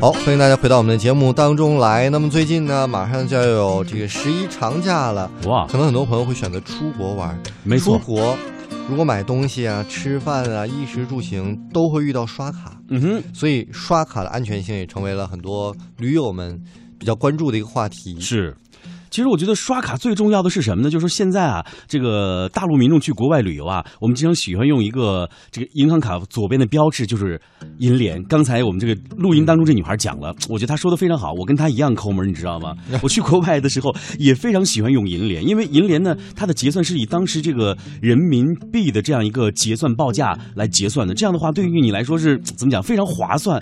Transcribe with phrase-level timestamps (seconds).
[0.00, 2.08] 好，欢迎大家回到我们的节目当中来。
[2.08, 7.38] 那么最近呢，马上就要有这个十一长假了，哇，可能很多朋友会选择出国玩。
[7.64, 8.34] 没错出国
[8.88, 16.58] 如果买东西啊、吃饭啊、衣食住行都会遇到刷卡，嗯哼，所以刷卡的安全性也成为了很多驴友们
[16.98, 18.18] 比较关注的一个话题。
[18.18, 18.56] 是。
[19.10, 20.90] 其实我觉得刷卡最重要的是什么呢？
[20.90, 27.40] 就是说现在啊，这个大陆民众去国外旅游啊，我们经常喜欢用一个这个银行卡左边的标志就是
[27.78, 28.22] 银联。
[28.24, 32.74] 刚才我们这个录音当中这女孩讲了，我觉得她说的非常好，我跟她一样抠门，你知道吗？
[33.02, 43.60] 我去国外的时候也非常喜欢用银联，因为银联呢，它的结算是以当时这个人民币的这样一个结算报价来结算的，这样的话对于你来说是怎么讲非常划算。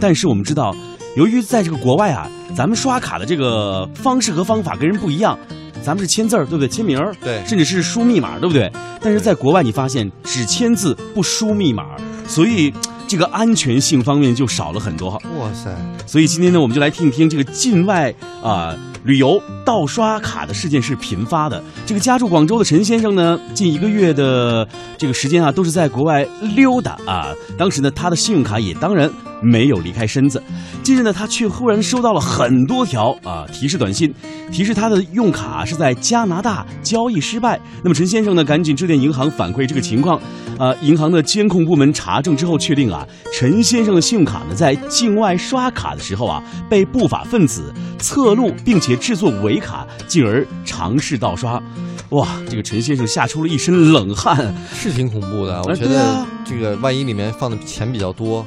[0.00, 0.74] 但是我们知道。
[1.18, 5.36] 由于在这个国外啊，咱们刷卡的这个方式和方法跟人不一样，
[5.82, 6.68] 咱们是签字儿，对不对？
[6.68, 8.70] 签名儿，对甚至是输密码，对不对？
[9.00, 11.96] 但是在国外，你发现只签字不输密码，
[12.28, 12.72] 所以
[13.08, 15.10] 这个安全性方面就少了很多。
[15.40, 15.74] 哇塞，
[16.06, 18.72] 所以今天呢，我们就来听一听这个境外啊、
[19.02, 21.60] 旅游盗刷卡的事件是频发的。
[21.84, 24.64] 这个家住广州的陈先生呢，近一个月的
[24.96, 27.34] 这个时间啊，都是在国外溜达啊。
[27.58, 29.10] 当时呢，他的信用卡也当然
[29.42, 30.42] 没有离开身子。
[30.82, 34.12] 近日呢，他却忽然收到了很多条啊提示短信，
[34.50, 37.60] 提示他的用卡是在加拿大交易失败。
[37.82, 40.20] 那么陈先生呢，赶紧致电银行反馈这个情况。
[40.58, 51.62] 啊，银行的监控部门查证之后确定啊，陈先生的信用卡呢，在境外刷卡的时候啊，被不法分子侧录，并且制作伪卡，进而尝试盗刷。
[52.10, 54.52] 哇，这个陈先生吓出了一身冷汗。
[54.74, 55.62] 是挺恐怖的。
[55.62, 58.44] 我觉得这个万一里面放的钱比较多，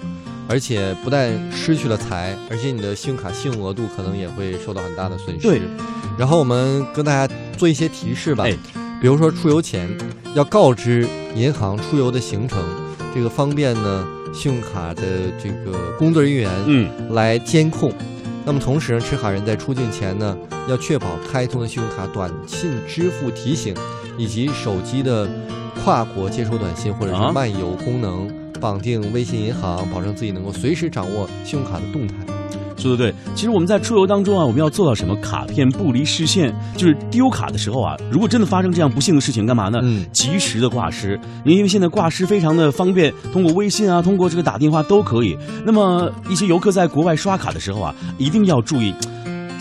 [0.52, 5.48] 而且不但失去了财，而且你的信用卡信用额度可能也会受到很大的损失。
[5.48, 5.62] 对。
[6.20, 8.44] 然后我们跟大家做一些提示吧。
[8.44, 8.56] 哎
[9.02, 9.90] 比如说出游前
[10.36, 12.60] 要告知银行出游的行程，
[13.16, 15.02] 这个方便呢信用卡的
[15.44, 17.92] 这个工作人员嗯，来监控。
[18.46, 20.38] 那么同时呢，持卡人在出境前呢，
[20.70, 23.74] 要确保开通的信用卡短信支付提醒，
[24.20, 25.28] 以及手机的
[25.84, 32.14] 跨国接收短信或者啊是漫游功能，绑定微信银行，保证自己能够随时掌握信用卡的动态。
[32.78, 33.14] 说的对。
[33.36, 35.16] 其实我们在出游当中啊，我们要做到什么？
[35.18, 39.80] 卡片不离视线，就是丢卡的时候啊，如果真的发生这样不幸的事情，干嘛呢？
[39.84, 45.38] 嗯及时的挂失，因为现在挂失非常的方便，通过微信啊，通过这个打电话都可以。
[45.64, 48.94] 那么一些游客在国外刷卡的时候啊，一定要注意。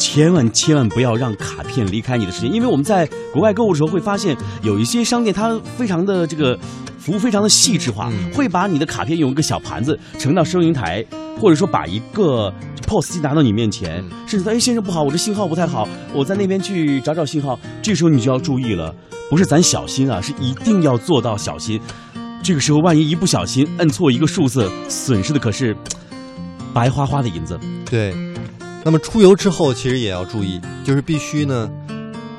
[0.00, 6.58] 千万千万不要让卡片离开你的视线，因为我们在国外购物的时候会发现，有一些商店它非常的这个
[6.98, 11.04] 服务非常的细致化，嗯会把你的卡片用一个小盘子盛到收银台，
[11.38, 12.50] 或者说把一个
[12.86, 17.58] POS 机拿到你面前，嗯甚至说，哎，先生不好，我这信号不太好，我在那边去找找信号。
[17.82, 18.94] 这时候你就要注意了，
[19.28, 21.78] 不是咱小心啊，是一定要做到小心。
[22.42, 25.76] 这个时候万一一不小心摁错一个数字，损失的可是
[26.72, 27.60] 白花花的银子。
[27.84, 28.29] 对。
[28.84, 31.70] 那么出游之后，其实也要注意，就是必须呢，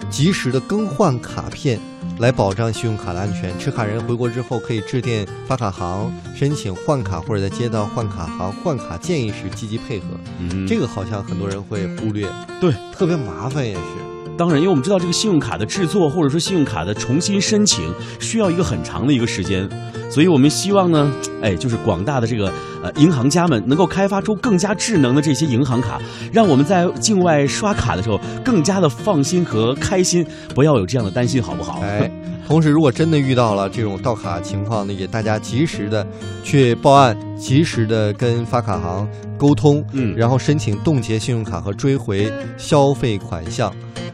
[0.09, 1.79] 及时的更换卡片，
[2.17, 3.57] 来保障信用卡的安全。
[3.59, 10.05] 持卡人回国之后，可以致电发卡行申请换卡，或者在接到换卡行换卡建议时积极配合。
[10.39, 12.27] 嗯，这个好像很多人会忽略，
[12.59, 14.10] 对，特别麻烦也是。
[14.41, 19.69] 当然，因为我们知道这个信用卡的制作或者说信用卡的重新申请需要一个很长的一个时间，
[20.09, 21.13] 所以我们希望呢，
[21.43, 22.51] 哎，就是广大的这个
[22.81, 26.01] 呃银行家们能够开发出更加智能的这些银行卡，
[26.33, 30.25] 让我们在境外刷卡的时候更加的放心和开心，
[30.55, 31.79] 不要有这样的担心，好不好？
[31.83, 32.09] 哎，
[32.47, 36.03] 同时如果真的遇到了这种盗卡情况呢，也大家及时的
[36.41, 43.69] 去报案，及时的跟发卡行沟通，嗯然后申请冻结信用卡和追回消费款项，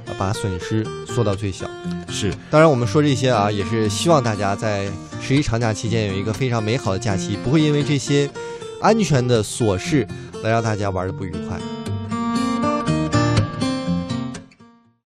[0.06, 1.70] 啊把损失缩到最小。
[2.08, 4.88] 是当然，我们说这些啊，也是希望大家在
[5.22, 8.30] 十一长假期间有一个非常美好的假期，不会因为这些
[8.82, 10.08] 安全的琐事
[10.42, 11.60] 来让大家玩的不愉快。